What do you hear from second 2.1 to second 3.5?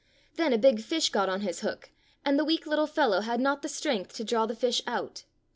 and the weak little fellow had